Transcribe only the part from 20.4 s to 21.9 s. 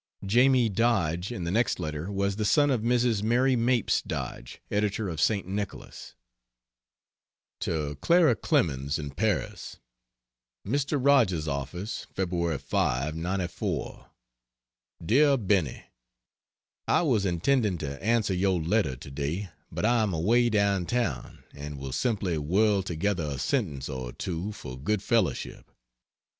down town, and